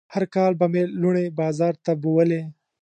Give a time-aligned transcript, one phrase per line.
[0.13, 2.41] هر کال به مې لوڼې بازار ته بوولې.